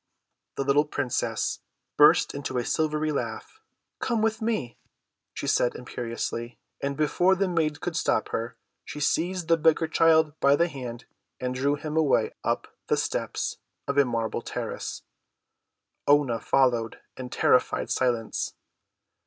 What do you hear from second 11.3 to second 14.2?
and drew him away up the steps of a